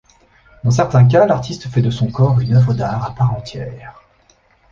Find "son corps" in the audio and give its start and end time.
1.91-2.39